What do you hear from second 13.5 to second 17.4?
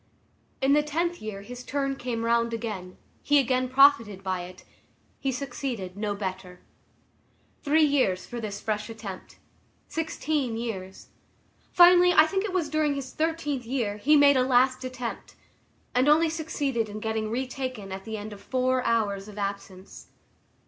year, he made a last attempt, and only succeeded in getting